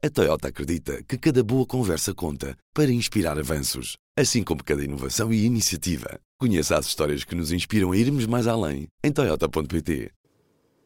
[0.00, 5.32] A Toyota acredita que cada boa conversa conta para inspirar avanços, assim como cada inovação
[5.32, 6.20] e iniciativa.
[6.38, 10.12] Conheça as histórias que nos inspiram a irmos mais além em Toyota.pt.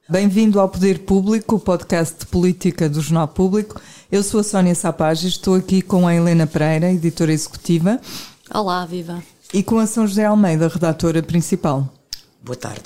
[0.08, 3.78] Bem-vindo ao Poder Público, o podcast de política do Jornal Público.
[4.10, 8.00] Eu sou a Sónia Sapage e estou aqui com a Helena Pereira, editora executiva.
[8.50, 9.22] Olá, viva.
[9.52, 11.86] E com a São José Almeida, redatora principal.
[12.42, 12.84] Boa tarde.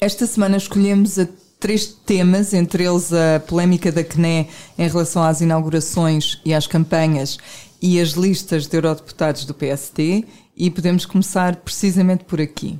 [0.00, 1.28] Esta semana escolhemos a
[1.60, 4.48] três temas, entre eles a polémica da CNE
[4.78, 7.36] em relação às inaugurações e às campanhas
[7.80, 10.24] e as listas de eurodeputados do PST,
[10.56, 12.78] e podemos começar precisamente por aqui.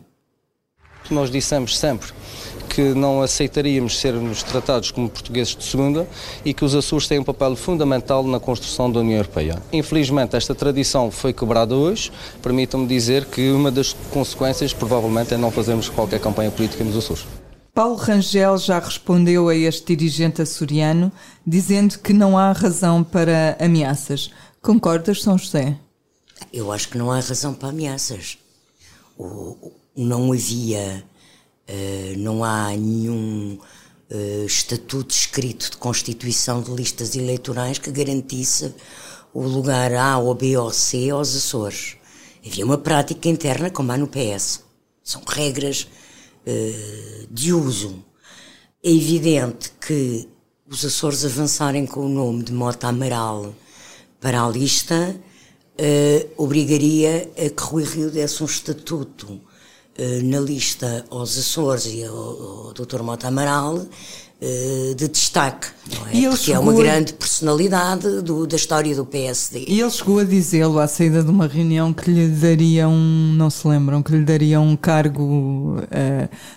[1.10, 2.08] Nós dissemos sempre
[2.68, 6.06] que não aceitaríamos sermos tratados como portugueses de segunda
[6.44, 9.60] e que os Açores têm um papel fundamental na construção da União Europeia.
[9.72, 12.12] Infelizmente, esta tradição foi quebrada hoje.
[12.40, 17.26] Permitam-me dizer que uma das consequências, provavelmente, é não fazermos qualquer campanha política nos Açores.
[17.80, 21.10] Paulo Rangel já respondeu a este dirigente açoriano,
[21.46, 24.30] dizendo que não há razão para ameaças.
[24.60, 25.78] Concordas, São José?
[26.52, 28.36] Eu acho que não há razão para ameaças.
[29.16, 31.02] O, não havia,
[31.70, 33.58] uh, não há nenhum
[34.10, 38.74] uh, estatuto escrito de constituição de listas eleitorais que garantisse
[39.32, 41.96] o lugar A ou B ou C aos Açores.
[42.46, 44.62] Havia uma prática interna como há no PS.
[45.02, 45.88] São regras
[47.30, 48.04] de uso.
[48.82, 50.28] É evidente que
[50.70, 53.52] os Açores avançarem com o nome de Mota Amaral
[54.20, 55.16] para a lista
[55.80, 62.04] uh, obrigaria a que Rui Rio desse um estatuto uh, na lista aos Açores e
[62.04, 63.02] ao, ao Dr.
[63.02, 63.86] Mota Amaral
[64.96, 66.30] de destaque, não é?
[66.30, 69.66] Porque é uma grande personalidade do, da história do PSD.
[69.68, 73.50] E ele chegou a dizê-lo à saída de uma reunião que lhe daria um, não
[73.50, 75.76] se lembram, que lhe daria um cargo,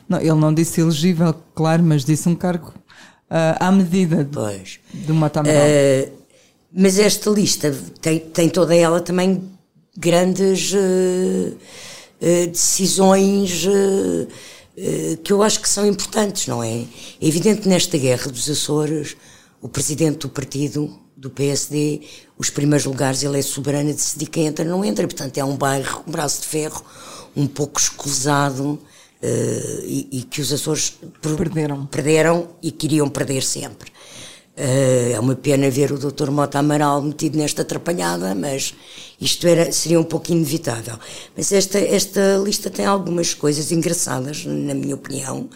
[0.07, 2.73] não, ele não disse elegível, claro, mas disse um cargo
[3.59, 4.79] à medida pois.
[4.93, 5.67] do Mota Amaral.
[6.75, 9.43] Mas esta lista tem, tem toda ela também
[9.95, 14.27] grandes uh, uh, decisões uh,
[15.23, 16.81] que eu acho que são importantes, não é?
[16.81, 16.87] É
[17.21, 19.15] evidente nesta guerra dos Açores,
[19.61, 22.01] o presidente do partido, do PSD,
[22.37, 25.55] os primeiros lugares, ele é soberano a decidir quem entra não entra, portanto é um
[25.55, 26.83] bairro, um braço de ferro,
[27.35, 28.79] um pouco escusado
[29.85, 31.85] e, e, que os Açores perderam.
[31.85, 33.92] perderam e queriam perder sempre.
[34.55, 36.29] Uh, é uma pena ver o Dr.
[36.29, 38.75] Mota Amaral metido nesta atrapalhada, mas
[39.19, 40.95] isto era, seria um pouco inevitável.
[41.35, 45.49] Mas esta, esta lista tem algumas coisas engraçadas, na minha opinião,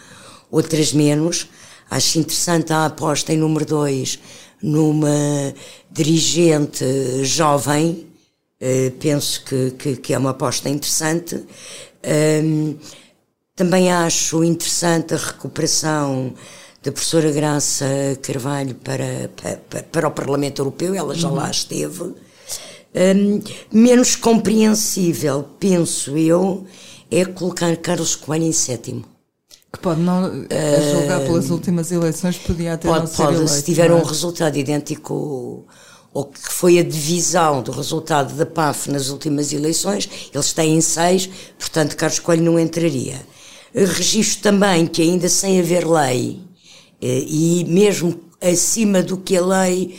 [0.50, 1.48] outras menos.
[1.88, 4.18] Acho interessante a aposta em número 2
[4.60, 5.54] numa
[5.88, 6.84] dirigente
[7.22, 8.04] jovem,
[8.60, 11.44] uh, penso que, que, que, é uma aposta interessante.
[13.54, 16.32] Também acho interessante a recuperação
[16.82, 17.86] da professora Graça
[18.22, 19.30] Carvalho para,
[19.68, 21.34] para, para o Parlamento Europeu, ela já uhum.
[21.34, 22.14] lá esteve.
[22.94, 26.66] Um, menos compreensível, penso eu,
[27.10, 29.04] é colocar Carlos Coelho em sétimo.
[29.72, 33.62] Que pode não, a julgar pelas últimas eleições, podia ter pode, não pode, eleito, se
[33.62, 33.94] tiver é?
[33.94, 35.66] um resultado idêntico
[36.14, 41.28] ou que foi a divisão do resultado da PAF nas últimas eleições, eles têm seis,
[41.58, 43.20] portanto Carlos Coelho não entraria.
[43.74, 46.40] Registro também que ainda sem haver lei,
[47.00, 49.98] e mesmo acima do que a lei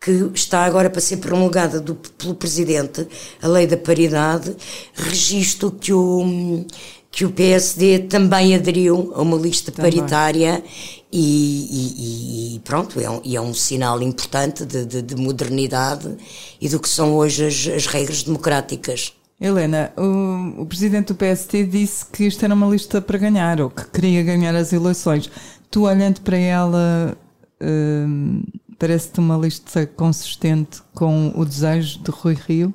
[0.00, 3.06] que está agora para ser promulgada do, pelo Presidente,
[3.42, 4.54] a lei da paridade,
[4.94, 6.64] registro que o,
[7.10, 9.90] que o PSD também aderiu a uma lista também.
[9.90, 10.62] paritária
[11.10, 16.14] e, e, e, pronto, é um, é um sinal importante de, de, de, modernidade
[16.60, 19.12] e do que são hoje as, as regras democráticas.
[19.40, 23.70] Helena, o, o presidente do PST disse que isto era uma lista para ganhar, ou
[23.70, 25.30] que queria ganhar as eleições.
[25.76, 27.18] Tu olhando para ela,
[27.60, 28.42] hum,
[28.78, 32.72] parece-te uma lista consistente com o desejo de Rui Rio?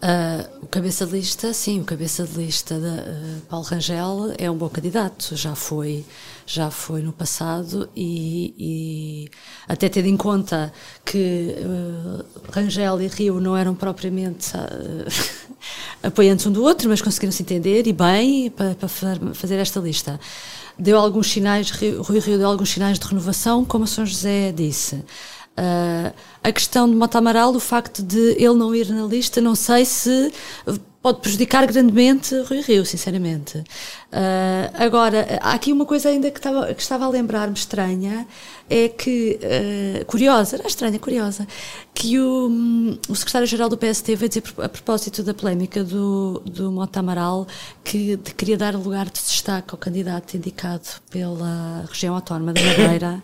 [0.00, 4.48] Uh, o cabeça de lista, sim, o cabeça de lista de uh, Paulo Rangel é
[4.48, 6.04] um bom candidato, já foi,
[6.46, 9.30] já foi no passado e, e
[9.66, 10.72] até tendo em conta
[11.04, 14.52] que uh, Rangel e Rio não eram propriamente
[16.04, 18.76] apoiantes um do outro, mas conseguiram se entender e bem para
[19.34, 20.20] fazer esta lista
[20.80, 24.96] deu alguns sinais, Rui Rio deu alguns sinais de renovação, como a São José disse.
[24.96, 29.54] Uh, a questão de Mota Amaral, o facto de ele não ir na lista, não
[29.54, 30.32] sei se
[31.02, 33.58] pode prejudicar grandemente Rui Rio, sinceramente.
[33.58, 33.64] Uh,
[34.74, 38.26] agora, há aqui uma coisa ainda que estava, que estava a lembrar-me estranha,
[38.68, 41.46] é que, uh, curiosa, era estranha, curiosa,
[41.94, 46.70] que o, um, o secretário-geral do PST veio dizer, a propósito da polémica do, do
[46.70, 47.46] Mota Amaral,
[47.82, 53.22] que de, queria dar lugar de destaque ao candidato indicado pela região autónoma da Madeira,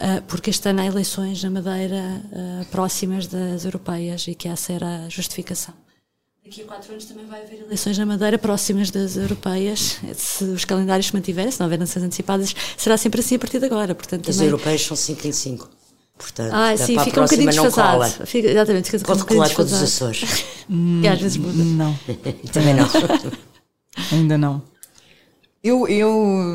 [0.00, 2.22] uh, porque este ano há eleições na Madeira
[2.70, 5.85] próximas das europeias e que essa era a justificação.
[6.46, 9.98] Daqui a quatro anos também vai haver eleições na Madeira próximas das europeias.
[10.14, 13.58] Se os calendários se mantiverem, se não houver eleições antecipadas, será sempre assim a partir
[13.58, 13.96] de agora.
[13.96, 14.50] Portanto, As também...
[14.50, 15.68] europeias são 5 em 5.
[16.16, 18.26] Portanto, ah, sim, fica um bocadinho desfasado.
[18.26, 20.44] Fica, exatamente, fica Pode um colar com os Açores.
[21.02, 21.64] que às vezes muda.
[21.64, 21.98] Não.
[22.52, 22.88] Também não.
[24.12, 24.62] Ainda não.
[25.64, 26.12] Eu, eu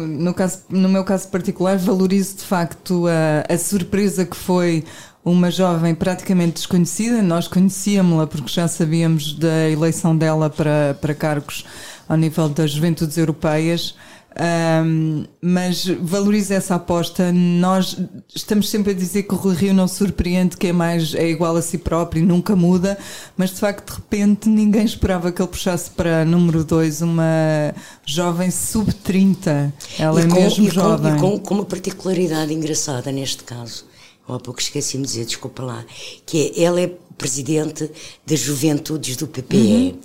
[0.08, 4.86] no, caso, no meu caso particular, valorizo de facto a, a surpresa que foi
[5.24, 7.22] uma jovem praticamente desconhecida.
[7.22, 11.66] Nós conhecíamos-la porque já sabíamos da eleição dela para, para cargos
[12.08, 13.96] ao nível das juventudes europeias.
[14.34, 17.34] Um, mas valorizo essa aposta.
[17.34, 17.98] Nós
[18.34, 21.56] estamos sempre a dizer que o Rui Rio não surpreende, que é mais é igual
[21.58, 22.98] a si próprio, nunca muda,
[23.36, 27.74] mas de facto de repente ninguém esperava que ele puxasse para número 2 uma
[28.06, 29.74] jovem sub-30.
[30.00, 31.16] Ela e é com, mesmo e com, jovem.
[31.16, 33.86] E com, com uma particularidade engraçada neste caso,
[34.28, 35.86] há pouco esqueci-me de dizer, desculpa lá,
[36.26, 36.88] que é, ela é
[37.18, 37.90] presidente
[38.26, 40.00] das juventudes do PPE uhum.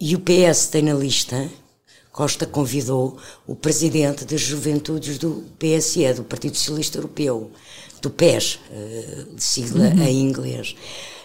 [0.00, 1.50] e o PS tem na lista
[2.12, 3.16] Costa convidou
[3.46, 7.50] o presidente das juventudes do PSE, do Partido Socialista Europeu,
[8.02, 10.02] do PES, eh, de sigla uhum.
[10.02, 10.76] em inglês.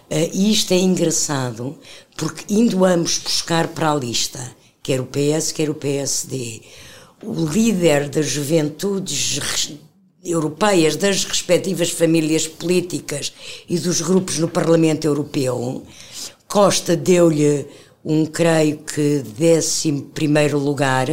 [0.10, 1.78] Eh, e isto é engraçado
[2.16, 4.40] porque indo ambos buscar para a lista,
[4.82, 6.62] quer o PS, quer o PSD,
[7.22, 9.40] o líder das juventudes
[10.24, 13.34] europeias, das respectivas famílias políticas
[13.70, 15.84] e dos grupos no Parlamento Europeu,
[16.48, 17.66] Costa deu-lhe
[18.04, 21.08] um, creio que, décimo primeiro lugar.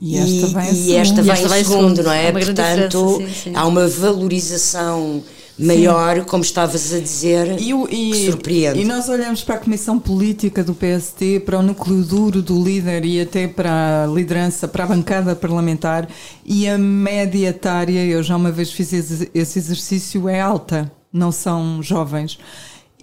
[0.00, 2.32] E esta vai em e esta vai esta em segundo, não é?
[2.32, 3.52] Portanto, sim, sim.
[3.54, 5.22] há uma valorização
[5.58, 6.24] maior, sim.
[6.24, 8.80] como estavas a dizer, e, e, surpreende.
[8.80, 13.04] E nós olhamos para a Comissão Política do PST, para o núcleo duro do líder
[13.04, 16.08] e até para a liderança, para a bancada parlamentar,
[16.44, 21.82] e a média etária, eu já uma vez fiz esse exercício, é alta, não são
[21.82, 22.38] jovens.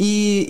[0.02, 0.45] E,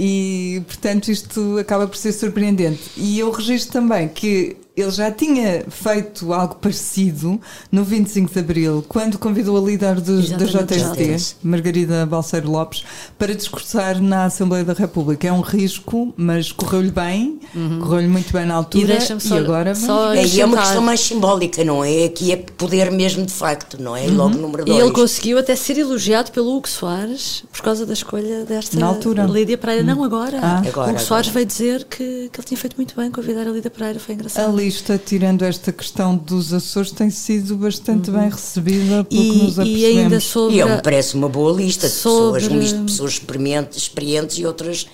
[0.57, 2.91] e, portanto isto acaba por ser surpreendente.
[2.95, 7.39] E eu registro também que ele já tinha feito algo parecido
[7.71, 12.83] no 25 de Abril, quando convidou a líder do, da JST, Margarida Balseiro Lopes,
[13.17, 15.27] para discursar na Assembleia da República.
[15.27, 17.79] É um risco, mas correu-lhe bem, uhum.
[17.79, 18.97] correu-lhe muito bem na altura.
[18.97, 22.05] E, só, e agora só é, e é uma questão mais simbólica, não é?
[22.05, 24.03] Aqui é poder mesmo de facto, não é?
[24.03, 24.15] Uhum.
[24.15, 24.77] Logo número dois.
[24.77, 28.87] E ele conseguiu até ser elogiado pelo Hugo Soares por causa da escolha desta na
[28.87, 29.23] altura.
[29.23, 29.81] Lídia Pereira.
[29.81, 29.95] Uhum.
[29.95, 30.39] Não, agora.
[30.41, 30.57] Ah.
[30.57, 30.99] agora o Hugo agora.
[30.99, 34.15] Soares veio dizer que, que ele tinha feito muito bem convidar a Lídia Pereira, foi
[34.15, 34.49] engraçado.
[34.49, 38.19] Ali lista, tirando esta questão dos Açores, tem sido bastante uhum.
[38.19, 39.81] bem recebida pelo e, que nos apercebemos.
[39.81, 40.55] E ainda sobre...
[40.57, 42.41] E é, me parece uma boa lista de sobre...
[42.41, 44.87] pessoas, um misto de pessoas experientes, experientes e outras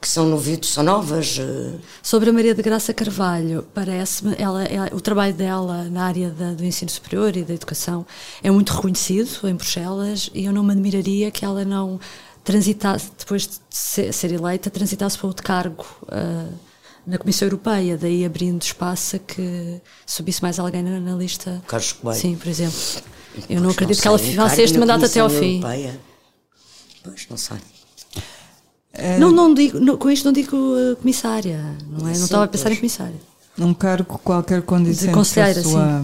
[0.00, 1.38] que são novitos, são novas.
[1.38, 1.78] eh.
[2.02, 6.52] Sobre a Maria de Graça Carvalho, parece-me, ela, ela, o trabalho dela na área da,
[6.52, 8.04] do ensino superior e da educação
[8.42, 12.00] é muito reconhecido em Bruxelas e eu não me admiraria que ela não
[12.42, 15.84] transitasse, depois de ser, ser eleita, transitasse para outro cargo.
[16.04, 16.69] Uh,
[17.10, 21.62] na Comissão Europeia, daí abrindo espaço a que subisse mais alguém na, na lista.
[21.66, 22.20] Carlos Coelho.
[22.20, 22.78] Sim, por exemplo.
[23.36, 25.56] Eu Pois não acredito sei, que ela faça este mandato até ao Comissão fim.
[25.56, 26.00] Europeia.
[27.02, 27.56] Pois, não sei.
[29.18, 32.10] Não, não digo, não, com isto não digo uh, comissária, não é?
[32.10, 32.74] Não Sim, estava a pensar pois.
[32.74, 33.20] em comissária.
[33.58, 36.02] Um cargo qualquer condicente De conselheira, sua...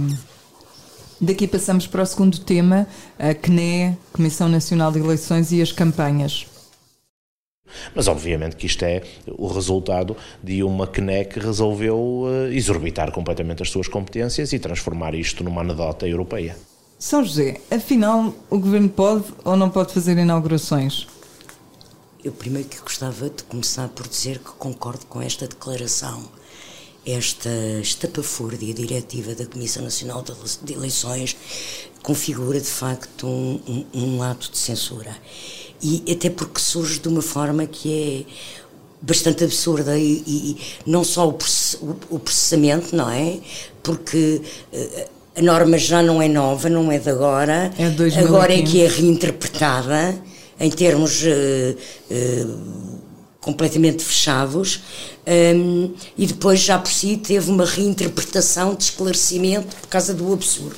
[1.21, 2.87] Daqui passamos para o segundo tema,
[3.19, 6.47] a CNE, Comissão Nacional de Eleições e as campanhas.
[7.95, 9.03] Mas obviamente que isto é
[9.37, 15.15] o resultado de uma CNE que resolveu eh, exorbitar completamente as suas competências e transformar
[15.15, 16.57] isto numa anedota europeia.
[16.99, 21.07] São José, afinal, o Governo pode ou não pode fazer inaugurações?
[22.25, 26.25] Eu primeiro que gostava de começar por dizer que concordo com esta declaração.
[27.05, 30.25] Esta estapafúrdia diretiva da Comissão Nacional
[30.63, 31.37] de Eleições
[32.03, 35.15] configura de facto um, um- um ato de censura.
[35.83, 38.33] E até porque surge de uma forma que é
[39.03, 40.57] bastante absurda e, e
[40.87, 41.37] não só o,
[42.11, 43.39] o- processamento, não é?
[43.83, 44.41] Porque
[44.73, 47.73] eh, a norma já não é nova, não é de agora.
[47.79, 48.27] É de 2015.
[48.27, 50.19] agora é que é reinterpretada
[50.59, 51.77] em termos eh,
[52.11, 52.47] eh,
[53.41, 54.81] completamente fechados
[55.55, 60.77] hum, e depois já por si teve uma reinterpretação de esclarecimento por causa do absurdo.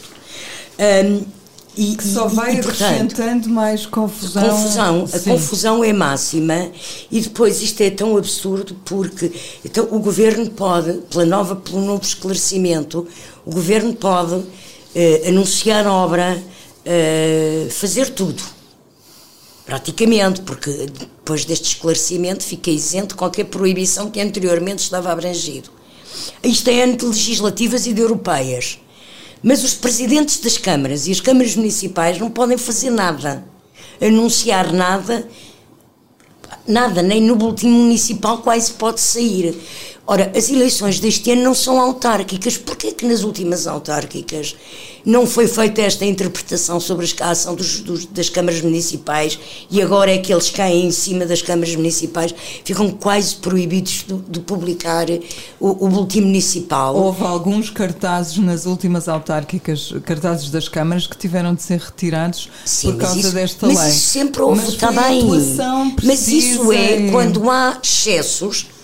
[0.79, 1.23] Hum,
[1.81, 4.43] e, Que só e- vai e, portanto, acrescentando mais confusão.
[4.49, 6.71] confusão, a confusão é máxima
[7.11, 9.31] e depois isto é tão absurdo porque
[9.65, 13.07] então o governo pode, pela nova, pelo novo esclarecimento,
[13.47, 14.43] o governo pode
[14.95, 16.43] eh, anunciar obra,
[16.85, 18.43] eh, fazer tudo.
[19.65, 25.69] Praticamente, porque depois deste esclarecimento fica isento de qualquer proibição que anteriormente estava abrangido.
[26.43, 28.79] Isto é ante legislativas e de europeias.
[29.43, 33.45] Mas os presidentes das câmaras e as câmaras municipais não podem fazer nada,
[34.01, 35.29] anunciar nada,
[36.67, 39.57] nada, nem no boletim municipal quase pode sair.
[40.11, 42.57] Ora, as eleições deste ano não são autárquicas.
[42.57, 44.57] Porquê que nas últimas autárquicas
[45.05, 49.39] não foi feita esta interpretação sobre a ação dos, dos, das câmaras municipais
[49.71, 52.35] e agora é que eles caem em cima das câmaras municipais,
[52.65, 55.07] ficam quase proibidos de, de publicar
[55.61, 56.97] o, o boletim municipal?
[56.97, 62.93] Houve alguns cartazes nas últimas autárquicas, cartazes das câmaras, que tiveram de ser retirados Sim,
[62.93, 63.87] por causa isso, desta mas lei.
[63.89, 65.23] Mas sempre houve, está bem.
[66.03, 68.78] Mas isso é quando há excessos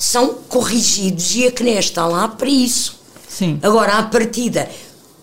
[0.00, 2.98] são corrigidos e a CNE está lá para isso.
[3.28, 3.58] Sim.
[3.62, 4.66] Agora, à partida,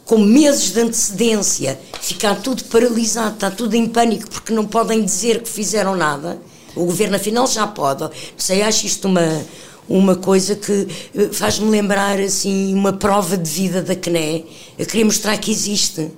[0.06, 5.42] com meses de antecedência, ficar tudo paralisado, está tudo em pânico porque não podem dizer
[5.42, 6.40] que fizeram nada.
[6.76, 8.04] O governo, afinal, já pode.
[8.04, 9.44] Não sei, acho isto uma,
[9.90, 14.46] uma coisa que eh, faz-me lembrar assim uma prova de vida da CNE.
[14.78, 16.12] Eu queria mostrar que existe.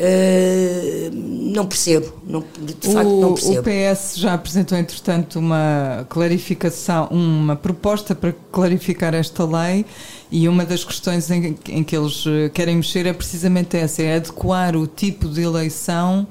[0.00, 3.60] Uh, não percebo, não, de facto o, não percebo.
[3.60, 9.84] O PS já apresentou, entretanto, uma clarificação, uma proposta para clarificar esta lei
[10.30, 14.16] e uma das questões em, em que eles eh, querem mexer é precisamente essa, é
[14.16, 16.28] adequar o tipo de eleição,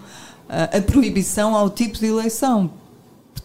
[0.47, 2.71] a, a proibição ao tipo de eleição.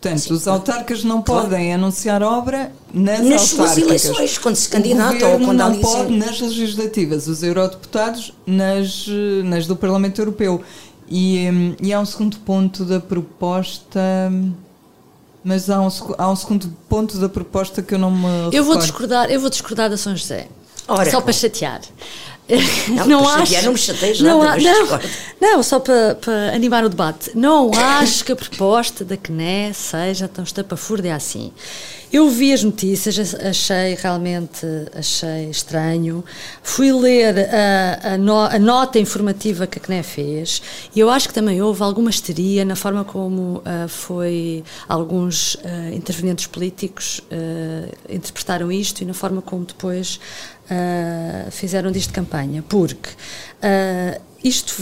[0.02, 1.42] Portanto, Sim, os autarcas não claro.
[1.42, 6.40] podem anunciar obra nas, nas suas eleições, quando se candidata ou quando não pode nas
[6.40, 9.06] legislativas, os eurodeputados nas,
[9.44, 10.61] nas do Parlamento Europeu.
[11.09, 14.00] E, hum, e há um segundo ponto da proposta.
[15.44, 18.26] Mas há um, há um segundo ponto da proposta que eu não me.
[18.26, 18.64] Eu recordo.
[18.64, 20.49] vou discordar, eu vou discordar da São José.
[20.88, 21.80] Ora, só para chatear.
[22.88, 23.64] Não, não acho.
[23.64, 25.00] Não me chateias nada, não, não,
[25.40, 27.30] não, só para, para, animar o debate.
[27.34, 31.52] Não acho que a proposta da CNE seja tão estapafúrdia assim.
[32.12, 36.22] Eu vi as notícias, achei realmente achei estranho.
[36.62, 40.62] Fui ler a, a, no, a, nota informativa que a CNE fez
[40.94, 45.94] e eu acho que também houve alguma histeria na forma como uh, foi alguns uh,
[45.94, 50.20] intervenientes políticos uh, interpretaram isto e na forma como depois
[51.50, 52.62] fizeram disto campanha.
[52.68, 53.10] Porque
[54.42, 54.74] isto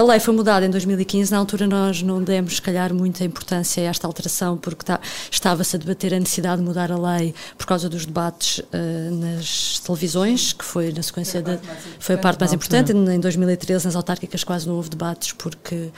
[0.00, 3.82] a lei foi mudada em 2015, na altura nós não demos, se calhar, muita importância
[3.82, 4.98] a esta alteração, porque tá,
[5.30, 9.78] estava-se a debater a necessidade de mudar a lei por causa dos debates uh, nas
[9.80, 11.58] televisões, que foi na sequência da.
[11.98, 12.92] Foi a parte mais importante.
[12.92, 15.92] Em 2013, nas autárquicas, quase não houve debates, porque uh,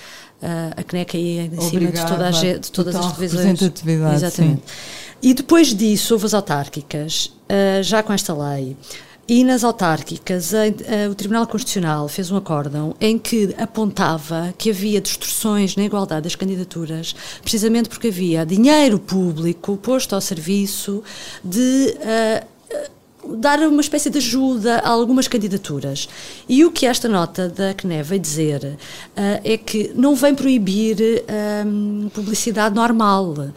[0.77, 3.63] a CNEC ia em cima de, toda a, de todas as televisões.
[3.63, 4.63] Exatamente.
[4.67, 5.13] Sim.
[5.23, 8.77] E depois disso, houve as autárquicas, uh, já com esta lei.
[9.29, 10.53] E nas autárquicas,
[11.09, 16.35] o Tribunal Constitucional fez um acórdão em que apontava que havia distorções na igualdade das
[16.35, 21.05] candidaturas, precisamente porque havia dinheiro público posto ao serviço
[21.43, 22.52] de uh,
[23.29, 26.09] dar uma espécie de ajuda a algumas candidaturas.
[26.49, 30.97] E o que esta nota da CNE vai dizer uh, é que não vem proibir
[31.01, 33.33] uh, publicidade normal.
[33.33, 33.53] Uh,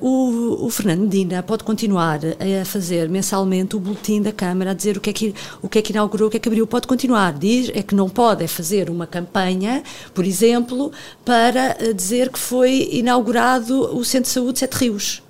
[0.00, 4.96] o, o, Fernando Medina pode continuar a fazer mensalmente o boletim da Câmara a dizer
[4.96, 6.66] o que é que, o que, é que inaugurou, o que é que abriu.
[6.66, 7.32] Pode continuar.
[7.32, 9.82] Diz é que não pode é fazer uma campanha,
[10.14, 10.92] por exemplo,
[11.24, 15.22] para dizer que foi inaugurado o Centro de Saúde Sete Rios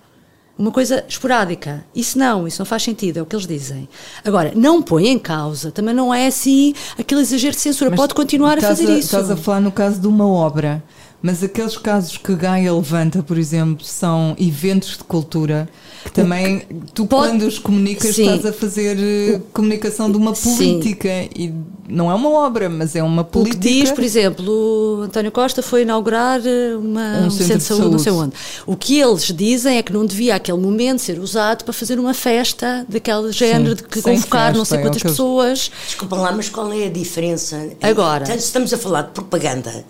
[0.58, 1.84] uma coisa esporádica.
[1.94, 3.88] Isso não, isso não faz sentido, é o que eles dizem.
[4.24, 8.14] Agora, não põe em causa, também não é assim aquele exagero de censura, Mas pode
[8.14, 9.06] continuar a fazer a, isso.
[9.06, 10.82] Estás a falar no caso de uma obra,
[11.20, 15.68] mas aqueles casos que Gaia levanta, por exemplo, são eventos de cultura
[16.04, 16.62] que também
[16.94, 18.22] tu Pode, quando os comunicas sim.
[18.22, 21.28] estás a fazer uh, comunicação de uma política sim.
[21.34, 21.54] e
[21.88, 23.56] não é uma obra, mas é uma política.
[23.56, 27.58] O que diz, por exemplo, o António Costa foi inaugurar eh, uma, um, um centro,
[27.58, 28.34] de saúde, saúde, não sei onde.
[28.66, 32.12] O que eles dizem é que não devia aquele momento ser usado para fazer uma
[32.12, 35.70] festa daquele género sim, de que convocar festa, não sei é quantas é pessoas.
[35.86, 37.70] Desculpa lá, mas qual é a diferença?
[37.82, 39.84] Agora, estamos a falar de propaganda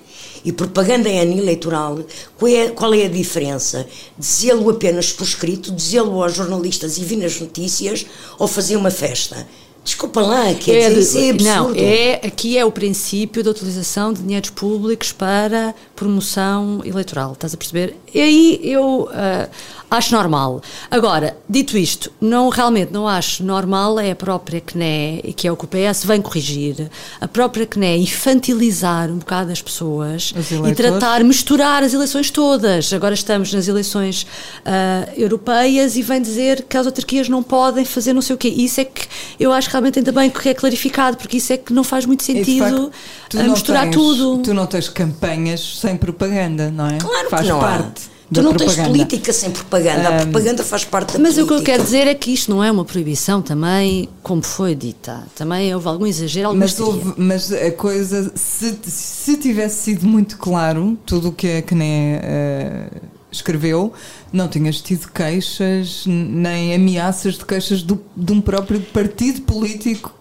[0.45, 1.99] e propaganda em ano eleitoral,
[2.37, 3.87] qual é, qual é a diferença?
[4.17, 8.07] Dizê-lo apenas por escrito, dizê-lo aos jornalistas e vir nas notícias
[8.39, 9.47] ou fazer uma festa?
[9.89, 11.75] Desculpa lá, quer é dizer, isso é absurdo.
[11.75, 17.55] Não, é, aqui é o princípio da utilização de dinheiros públicos para promoção eleitoral, estás
[17.55, 17.97] a perceber?
[18.13, 19.49] E aí eu uh,
[19.91, 20.61] acho normal.
[20.91, 25.57] Agora, dito isto, não realmente não acho normal é a própria CNE, que é o
[25.57, 26.91] que o PS vem corrigir,
[27.21, 32.93] a própria CNE infantilizar um bocado as pessoas as e tratar, misturar as eleições todas.
[32.93, 38.13] Agora estamos nas eleições uh, europeias e vem dizer que as autarquias não podem fazer
[38.13, 38.49] não sei o quê.
[38.49, 39.07] Isso é que
[39.39, 42.05] eu acho que realmente ainda bem que é clarificado, porque isso é que não faz
[42.05, 42.91] muito sentido
[43.31, 44.43] facto, misturar tens, tudo.
[44.43, 46.99] Tu não tens campanhas sem propaganda, não é?
[46.99, 48.03] Claro Faz que não parte.
[48.15, 48.18] Há.
[48.33, 48.77] Tu não propaganda.
[48.77, 50.09] tens política sem propaganda.
[50.09, 51.41] A propaganda faz parte da mas política.
[51.41, 54.43] Mas o que eu quero dizer é que isto não é uma proibição também, como
[54.43, 55.27] foi dita.
[55.35, 60.37] Também houve algum exagero, alguma mas, houve, mas a coisa, se, se tivesse sido muito
[60.37, 63.01] claro, tudo o que a CNE uh,
[63.33, 63.93] escreveu,
[64.31, 70.15] não tinhas tido queixas, nem ameaças de queixas do, de um próprio partido político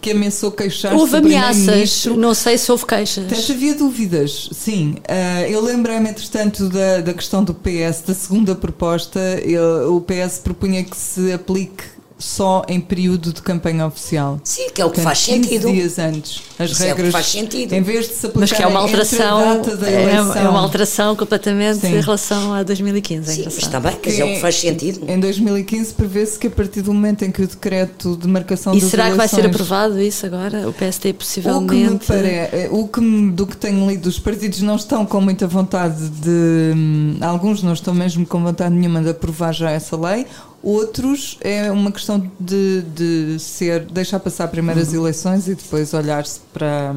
[0.00, 3.24] que ameaçou queixar-se Houve ameaças, não sei se houve queixas.
[3.26, 4.96] Portanto, havia dúvidas, sim.
[5.08, 9.20] Uh, eu lembrei-me, entretanto, da, da questão do PS, da segunda proposta.
[9.88, 14.40] o PS propunha que se aplique só em período de campanha oficial.
[14.42, 15.70] Sim, que é o que faz sentido.
[15.70, 16.42] dias antes.
[16.58, 16.98] As Isso regras.
[16.98, 17.72] É o que faz sentido.
[17.74, 19.62] Em vez de se aplicar Mas que é uma alteração.
[19.84, 21.96] É, é, uma alteração completamente Sim.
[21.96, 23.30] em relação a 2015.
[23.30, 25.10] É Sim, mas está bem, mas é o que faz sentido.
[25.10, 28.80] Em 2015 prevê-se que a partir do momento em que o decreto de marcação e
[28.80, 30.68] das será eleições, que vai ser aprovado isso agora?
[30.68, 31.94] O PST possivelmente.
[31.94, 32.68] O que me pare...
[32.70, 33.00] o que
[33.32, 36.72] do que tenho lido, os partidos não estão com muita vontade de.
[36.74, 40.26] Hum, alguns não estão mesmo com vontade nenhuma de aprovar já essa lei
[40.66, 45.02] Outros é uma questão de, de ser deixar passar primeiro as uhum.
[45.02, 46.92] eleições e depois olhar-se para,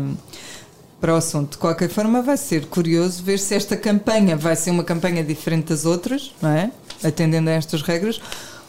[0.99, 1.51] para o assunto.
[1.51, 5.67] De qualquer forma, vai ser curioso ver se esta campanha vai ser uma campanha diferente
[5.67, 6.71] das outras, não é?
[7.03, 8.19] Atendendo a estas regras,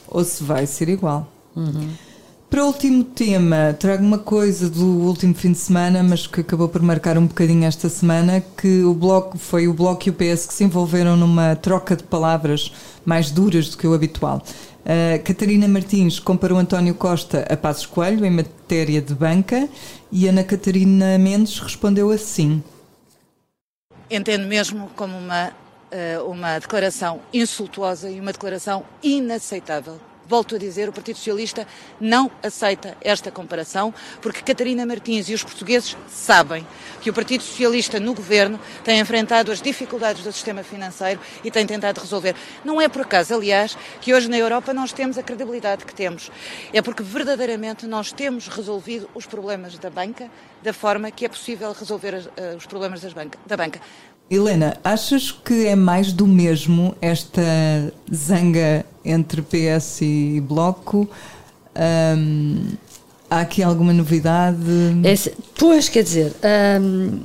[0.07, 1.33] ou se vai ser igual.
[1.57, 1.88] Uhum.
[2.50, 6.69] Para o último tema, trago uma coisa do último fim de semana, mas que acabou
[6.69, 10.47] por marcar um bocadinho esta semana, que o bloco foi o Bloco e o PS
[10.47, 12.73] que se envolveram numa troca de palavras
[13.04, 14.42] mais duras do que o habitual.
[14.81, 19.69] Uh, Catarina Martins comparou António Costa a Passos Coelho em matéria de banca
[20.11, 22.63] e Ana Catarina Mendes respondeu assim.
[24.11, 30.89] Entendo mesmo como uma, uh, uma declaração insultuosa e uma declaração inaceitável volto a dizer,
[30.89, 31.67] o Partido Socialista
[32.01, 36.65] não aceita esta comparação, porque Catarina Martins e os portugueses sabem
[37.01, 41.67] que o Partido Socialista no governo tem enfrentado as dificuldades do sistema financeiro e tem
[41.67, 42.37] tentado resolver.
[42.65, 46.31] Não é por acaso, aliás, que hoje na Europa nós temos a credibilidade que temos.
[46.73, 50.31] É porque verdadeiramente nós temos resolvido os problemas da banca
[50.63, 53.81] da forma que é possível resolver eh, os problemas banca, da banca.
[54.31, 57.43] Helena, achas que é mais do mesmo esta
[58.15, 61.11] zanga entre PS e Bloco?
[62.16, 62.64] Um,
[63.29, 64.57] há aqui alguma novidade?
[65.03, 66.33] É, pois, quer dizer,
[66.81, 67.19] um,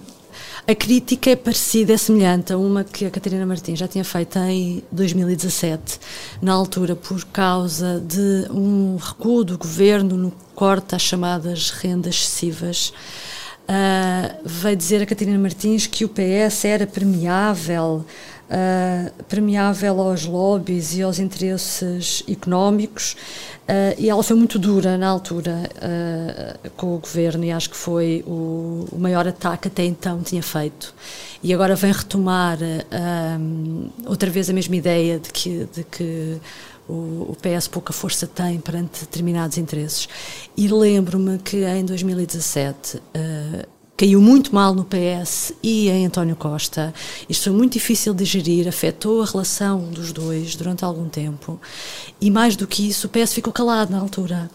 [0.68, 4.40] a crítica é parecida, é semelhante a uma que a Catarina Martins já tinha feito
[4.40, 6.00] em 2017,
[6.42, 12.92] na altura por causa de um recuo do governo no corte às chamadas rendas excessivas.
[13.68, 18.06] Uh, veio dizer a Catarina Martins que o PS era permeável,
[18.48, 23.18] uh, permeável aos lobbies e aos interesses económicos,
[23.64, 25.68] uh, e ela foi muito dura na altura
[26.78, 30.94] com o governo, e acho que foi o, o, maior ataque até então tinha feito.
[31.42, 32.60] E agora vem retomar
[34.06, 36.40] outra vez a mesma ideia de que, de que
[36.88, 40.08] o, o PS pouca força tem perante determinados interesses.
[40.56, 43.66] E lembro-me que em 2017 uh, eh,
[43.98, 46.94] caiu muito mal no PS e em António Costa.
[47.30, 51.60] Isto foi muito difícil de gerir, afetou a relação dos dois durante algum tempo.
[52.20, 54.50] E mais do que isso, o PS ficou calado na altura.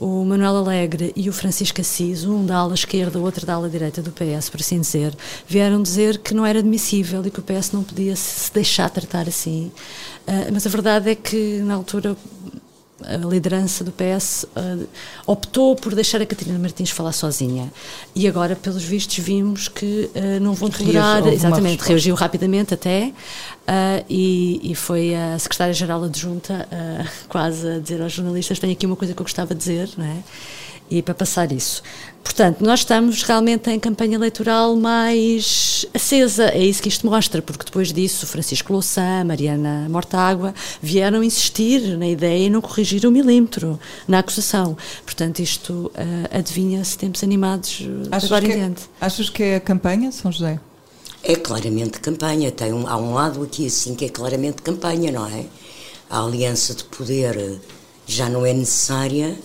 [0.00, 3.68] O Manuel Alegre e o Francisco Assis, um da ala esquerda, o outro da ala
[3.68, 5.12] direita do PS, por assim dizer,
[5.46, 9.26] vieram dizer que não era admissível e que o PS não podia se deixar tratar
[9.28, 9.72] assim.
[10.26, 12.16] Uh, mas a verdade é que, na altura,
[13.04, 14.86] a liderança do PS uh, ah,
[15.26, 17.72] optou por deixar a Catarina Martins falar sozinha.
[18.14, 21.26] E agora, pelos vistos, vimos que uh, não vão tolerar.
[21.28, 23.12] Exatamente, reagiu rapidamente até.
[23.68, 26.66] Uh, e, e, foi a secretária-geral adjunta
[27.28, 30.04] quase a dizer aos jornalistas: tenho aqui uma coisa que eu gostava de dizer, não
[30.04, 30.22] é?
[30.90, 31.82] E para passar isso.
[32.22, 37.64] Portanto, nós estamos realmente em campanha eleitoral mais acesa, é isso que isto mostra, porque
[37.64, 43.10] depois disso Francisco Louçã, Mariana Mortágua vieram insistir na ideia e não corrigir o um
[43.10, 44.76] milímetro na acusação.
[45.04, 48.82] Portanto, isto uh, adivinha-se tempos animados eh, achas agora em é- diante.
[49.00, 50.60] É, achas que é a campanha, São José?
[51.22, 52.52] É claramente campanha.
[52.52, 55.46] Tem um, há um lado aqui assim que é claramente campanha, não é?
[56.10, 57.58] A aliança de poder
[58.06, 59.36] já não é necessária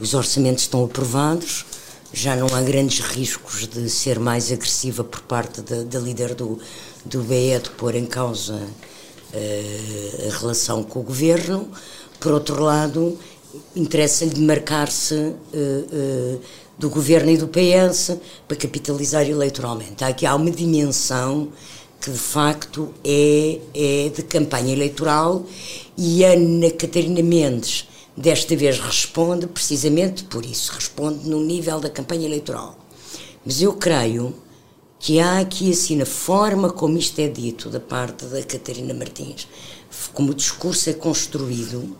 [0.00, 1.64] os orçamentos estão aprovados,
[2.12, 6.58] já não há grandes riscos de ser mais agressiva por parte da, da líder do,
[7.04, 11.68] do BE de pôr em causa uh, a relação com o governo.
[12.20, 13.18] Por outro lado,
[13.74, 16.40] interessa-lhe marcar-se uh, uh,
[16.78, 18.16] do governo e do PS
[18.46, 20.04] para capitalizar eleitoralmente.
[20.04, 21.48] Aqui há uma dimensão
[22.00, 25.44] que de facto é, é de campanha eleitoral
[25.96, 32.26] e Ana Catarina Mendes desta vez responde precisamente por isso, responde no nível da campanha
[32.26, 32.78] eleitoral.
[33.44, 34.34] Mas eu creio
[34.98, 39.46] que há aqui assim na forma como isto é dito da parte da Catarina Martins,
[40.12, 41.96] como o discurso é construído,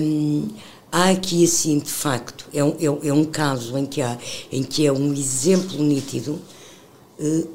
[0.00, 0.48] hum,
[0.92, 4.16] há aqui assim de facto é um, é, é um caso em que há
[4.50, 6.40] em que é um exemplo nítido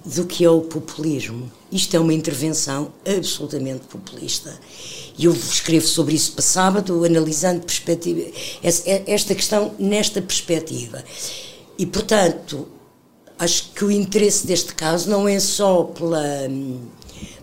[0.05, 1.49] do que é o populismo.
[1.71, 4.59] Isto é uma intervenção absolutamente populista.
[5.17, 8.21] E eu escrevo sobre isso para sábado, analisando perspectiva,
[8.61, 11.03] esta questão nesta perspectiva.
[11.77, 12.67] E, portanto,
[13.39, 16.23] acho que o interesse deste caso não é só pela,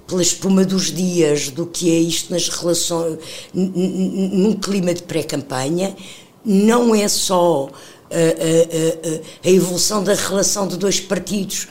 [0.06, 3.18] pela espuma dos dias do que é isto nas relações,
[3.54, 5.96] num clima de pré-campanha,
[6.44, 7.68] não é só
[8.11, 11.68] a, a, a, a, evolução da relação de dois partidos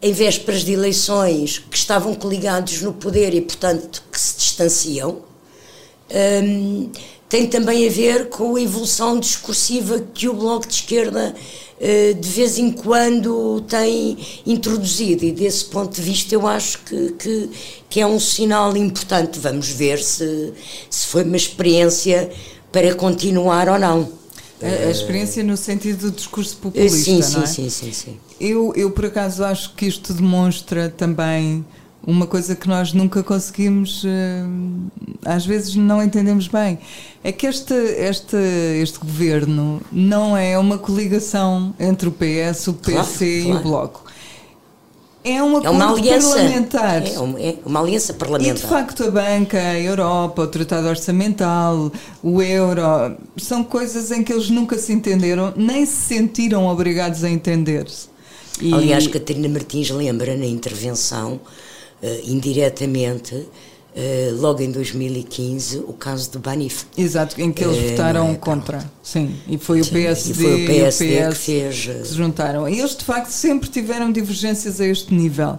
[0.00, 5.22] em vésperas de eleições que estavam coligados no poder e, portanto, que se distanciam.
[6.10, 6.90] Um,
[7.28, 11.34] tem também a ver com a evolução discursiva que o Bloco de Esquerda
[11.80, 17.12] eh, de vez em quando tem introduzido e desse ponto de vista eu acho que,
[17.12, 17.50] que,
[17.88, 19.38] que é um sinal importante.
[19.38, 20.52] Vamos ver se,
[20.90, 22.30] se foi uma experiência
[22.72, 24.17] para continuar ou não.
[24.62, 27.46] A, a experiência no sentido do discurso populista, sim, sim, é?
[27.46, 28.16] sim, sim, sim.
[28.40, 31.64] Eu, eu, por acaso, acho que isto demonstra também
[32.06, 34.42] uma coisa que nós nunca conseguimos, eh,
[35.24, 36.78] às vezes não entendemos bem.
[37.22, 38.36] É que este, este,
[38.80, 43.58] este governo não é uma coligação entre o PS, o PC claro, e claro.
[43.58, 44.04] o Bloco.
[45.24, 47.06] É uma, é uma aliança parlamentar.
[47.06, 48.56] É uma, é uma, aliança parlamentar.
[48.56, 51.90] E de facto a banca, a Europa, o Tratado Orçamental,
[52.22, 57.30] o euro, são coisas em que eles nunca se entenderam, nem se sentiram obrigados a
[57.30, 58.08] entender-se.
[58.60, 58.72] E...
[58.72, 61.40] Aliás, Catarina Martins lembra na intervenção
[62.02, 63.46] uh, indiretamente,
[63.98, 66.84] uh, logo em 2015, o caso do Banif.
[66.96, 68.90] Exato, em que eles uh, votaram é, contra.
[69.02, 71.86] Sim, e foi Sim, o PSD, e foi o PSD, o PS que fez.
[71.86, 72.68] Que se juntaram.
[72.68, 75.58] E eles, de facto, sempre tiveram divergências a este nível.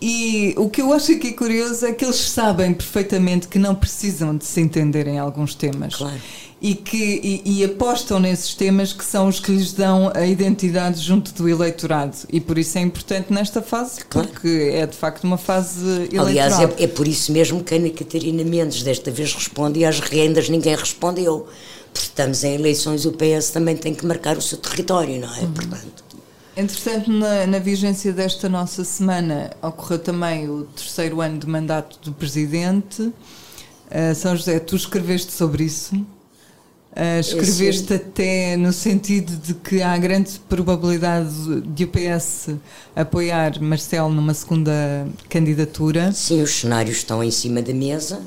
[0.00, 4.36] E o que eu acho aqui curioso é que eles sabem perfeitamente que não precisam
[4.36, 5.94] de se entender em alguns temas.
[5.94, 6.20] Claro
[6.60, 6.96] e que
[7.44, 11.48] e, e, apostam nesses temas que são os que lhes dão a identidade junto do
[11.48, 14.28] eleitorado e por isso é importante nesta fase claro.
[14.28, 16.26] porque é de facto uma fase eleitoral.
[16.26, 19.84] Aliás, é, é por isso mesmo que a Ana Catarina Mendes desta vez responde e
[19.84, 21.46] às rendas ninguém respondeu.
[21.92, 25.40] Porque estamos em eleições o PS também tem que marcar o seu território, não é?
[25.40, 25.52] Uhum.
[25.52, 26.04] Portanto.
[26.56, 32.12] Entretanto, na, na vigência desta nossa semana, ocorreu também o terceiro ano de mandato do
[32.12, 33.02] Presidente.
[33.02, 35.94] Uh, São José, tu escreveste sobre isso.
[36.96, 42.56] Uh, escreveste até no sentido de que há grande probabilidade de o PS
[42.94, 46.10] apoiar Marcelo numa segunda candidatura.
[46.12, 48.22] Sim, os cenários estão em cima da mesa.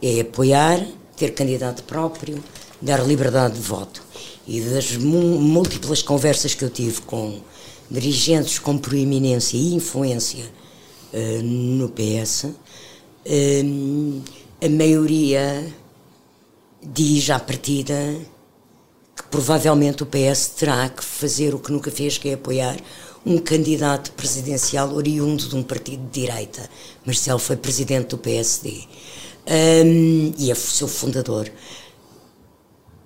[0.00, 2.38] É apoiar, ter candidato próprio,
[2.80, 4.00] dar liberdade de voto.
[4.46, 7.40] E das múltiplas conversas que eu tive com
[7.90, 10.44] dirigentes com proeminência e influência
[11.12, 14.22] uh, no PS, uh,
[14.62, 15.74] a maioria
[16.82, 17.94] diz à partida
[19.16, 22.76] que provavelmente o PS terá que fazer o que nunca fez, que é apoiar
[23.24, 26.68] um candidato presidencial oriundo de um partido de direita.
[27.04, 28.84] Marcelo foi presidente do PSD
[29.48, 31.50] um, e é seu fundador.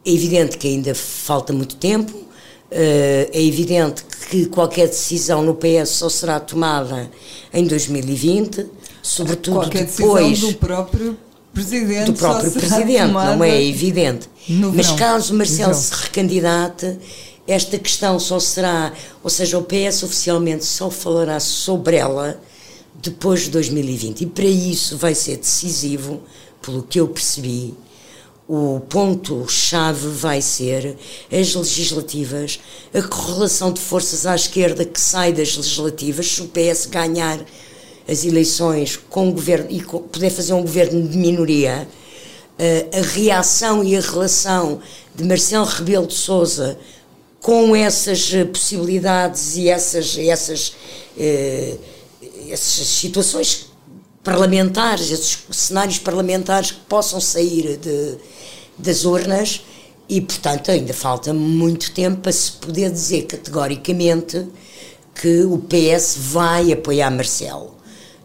[0.05, 2.27] É evidente que ainda falta muito tempo, uh,
[2.71, 7.11] é evidente que qualquer decisão no PS só será tomada
[7.53, 8.67] em 2020,
[9.03, 10.29] sobretudo qualquer depois.
[10.29, 14.29] Decisão do próprio presidente do próprio presidente, não é evidente.
[14.75, 16.99] Mas caso Marcelo se recandidate,
[17.47, 22.41] esta questão só será, ou seja, o PS oficialmente só falará sobre ela
[23.03, 24.23] depois de 2020.
[24.23, 26.23] E para isso vai ser decisivo,
[26.63, 27.75] pelo que eu percebi,
[28.49, 30.97] o ponto-chave vai ser
[31.31, 32.61] as legislativas,
[32.93, 37.39] a correlação de forças à esquerda que sai das legislativas, se o PS ganhar
[38.09, 41.89] as eleições com o governo e poder fazer um governo de minoria,
[42.59, 44.81] uh, a reação e a relação
[45.15, 46.79] de Marcelo Rebelo de Sousa
[47.41, 50.75] com essas eh, possibilidades e essas, essas,
[51.17, 51.79] uh,
[52.51, 53.71] essas situações
[54.23, 58.19] parlamentares, esses cenários parlamentares que possam sair de,
[58.77, 59.63] das urnas
[60.09, 64.47] e, portanto, ainda falta muito tempo para se poder dizer categoricamente
[65.15, 67.80] que o PS vai apoiar Marcelo.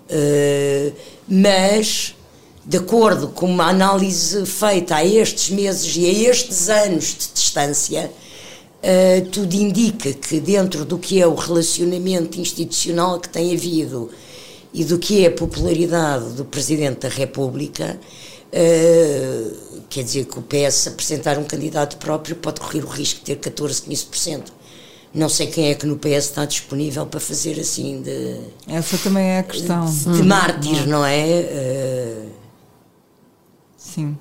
[0.10, 0.94] Uh,
[1.28, 2.16] mas,
[2.64, 8.12] de acordo com uma análise feita a estes meses e a estes anos de distância,
[8.84, 14.10] uh, tudo indica que, dentro do que é o relacionamento institucional que tem havido
[14.74, 18.00] e do que é a popularidade do Presidente da República,
[18.54, 23.26] uh, quer dizer que o PS apresentar um candidato próprio pode correr o risco de
[23.26, 24.55] ter 14, 15%
[25.16, 28.38] Não sei quem é que no PS está disponível para fazer assim de.
[28.68, 29.86] Essa também é a questão.
[29.86, 31.24] De mártir, não é?
[31.26, 32.30] Uh,
[33.96, 34.18] Sim.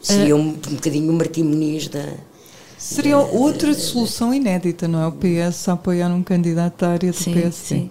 [0.00, 2.04] Seria um, um bocadinho o Martim Muniz da.
[2.78, 5.06] Seria outra solução inédita, não é?
[5.06, 7.76] O PS a apoiar um candidato à área do sim, PSD.
[7.76, 7.90] Sim.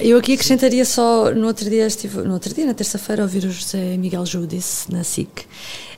[0.00, 3.50] Eu aqui acrescentaria só, no outro dia, estive, no outro dia, na terça-feira, ouvir o
[3.50, 5.46] José Miguel Judice na SIC,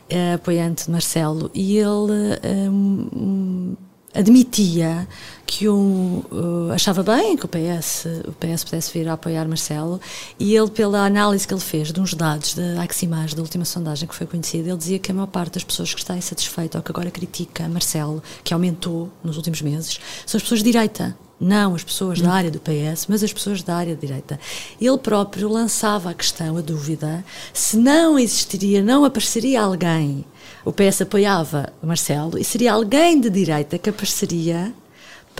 [0.08, 3.74] eh, apoiante de Marcelo, e ele um,
[4.14, 5.08] admitia
[5.50, 10.00] que um, uh, achava bem que o PS, o PS pudesse vir a apoiar Marcelo
[10.38, 14.08] e ele, pela análise que ele fez de uns dados da Aximage, da última sondagem
[14.08, 16.84] que foi conhecida, ele dizia que a maior parte das pessoas que está insatisfeita ou
[16.84, 21.18] que agora critica Marcelo, que aumentou nos últimos meses, são as pessoas de direita.
[21.40, 24.38] Não as pessoas da área do PS, mas as pessoas da área de direita.
[24.80, 30.24] Ele próprio lançava a questão, a dúvida, se não existiria, não apareceria alguém.
[30.64, 34.72] O PS apoiava Marcelo e seria alguém de direita que apareceria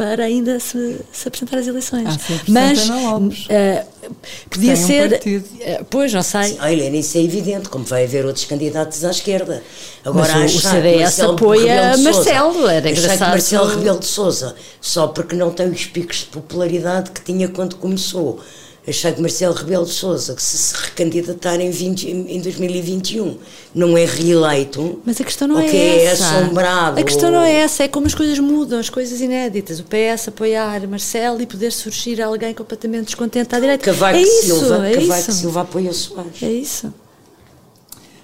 [0.00, 2.08] para ainda se, se apresentar às eleições.
[2.08, 3.30] Ah, Mas uh,
[4.48, 5.20] podia Tem ser.
[5.26, 6.56] Um uh, pois, não sei.
[6.58, 9.62] Olha, isso é evidente, como vai haver outros candidatos à esquerda.
[10.02, 13.18] Agora, Mas o, o CDS Marcelo apoia Marcelo, era engraçado.
[13.18, 17.48] que Marcelo Rebelo de Souza, só porque não tem os picos de popularidade que tinha
[17.48, 18.40] quando começou,
[18.86, 23.38] achar que Marcelo Rebelo de Sousa, que se se recandidatar em, 20, em 2021,
[23.74, 26.24] não é reeleito, Mas a questão não é que é essa.
[26.38, 26.98] assombrado.
[27.00, 29.80] A questão não é essa, é como as coisas mudam, as coisas inéditas.
[29.80, 33.84] O PS apoiar Marcelo e poder surgir alguém completamente descontente à direita.
[33.84, 35.32] Cavaco é isso, Silva, é Cavaco isso.
[35.32, 36.42] Silva apoia Soares.
[36.42, 36.92] É isso.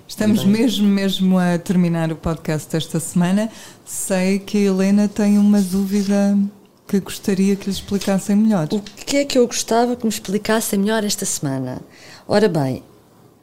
[0.08, 3.50] Estamos mesmo, mesmo a terminar o podcast desta semana.
[3.84, 6.38] Sei que a Helena tem uma dúvida
[6.86, 8.68] que gostaria que lhe explicassem melhor.
[8.70, 11.80] O que é que eu gostava que me explicassem melhor esta semana?
[12.28, 12.82] Ora bem,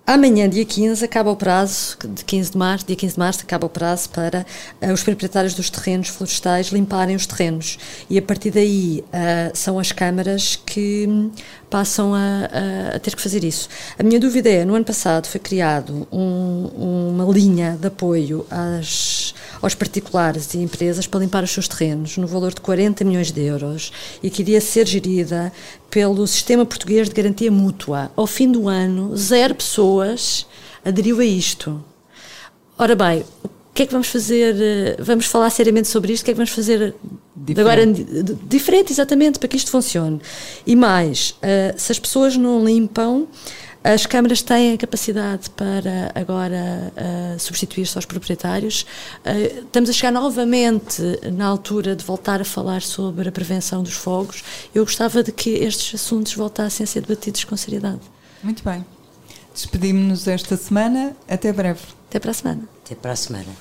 [0.08, 3.66] amanhã, dia 15, acaba o prazo, de 15 de março, dia 15 de março, acaba
[3.68, 4.46] o prazo para
[4.80, 7.78] eh, os proprietários dos terrenos florestais limparem os terrenos.
[8.10, 11.30] E a partir daí eh, são as câmaras que
[11.74, 12.20] passam a,
[12.94, 13.68] a- ter que fazer isso.
[13.98, 19.34] A minha dúvida é, no ano passado foi criado um- uma linha de apoio às,
[19.60, 23.42] aos particulares e empresas para limpar os seus terrenos, no valor de 40 milhões de
[23.42, 25.52] euros, e que iria ser gerida
[25.90, 28.12] pelo Sistema Português de Garantia Mútua.
[28.16, 30.46] Ao fim do ano, zero pessoas
[30.86, 31.84] aderiu a isto.
[32.78, 33.26] Ora bem,
[33.74, 34.56] que é que vamos fazer?
[34.60, 36.22] eh, Vamos falar seriamente sobre isto?
[36.24, 36.94] O que é que vamos fazer
[37.36, 37.60] Diferente.
[37.60, 40.22] agora di- di- diferente, exatamente, para que isto funcione?
[40.66, 43.28] E mais, eh, se as pessoas não limpam,
[43.84, 48.86] as câmaras têm a capacidade para agora eh, substituir-se aos proprietários.
[49.66, 51.02] Estamos a chegar novamente
[51.34, 54.42] na altura de voltar a falar sobre a prevenção dos fogos.
[54.74, 58.00] Eu gostava de que estes assuntos voltassem a ser debatidos com seriedade.
[58.42, 58.86] Muito bem.
[59.54, 61.16] Despedimos-nos esta semana.
[61.28, 61.82] Até breve.
[62.14, 62.70] Até para a semana.
[62.86, 63.58] Até para a semana.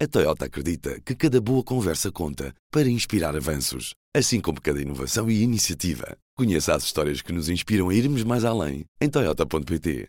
[0.00, 5.30] A Toyota acredita que cada boa conversa conta para inspirar avanços, assim como cada inovação
[5.30, 6.16] e iniciativa.
[6.36, 10.08] Conheça as histórias que nos inspiram a irmos mais além em toyota.pt.